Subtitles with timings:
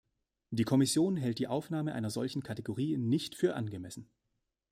[0.49, 4.09] Die Kommission hält die Aufnahme einer solchen Kategorie nicht für angemessen.